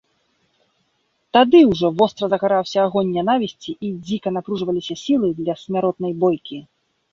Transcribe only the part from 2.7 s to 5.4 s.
агонь нянавісці і дзіка напружваліся сілы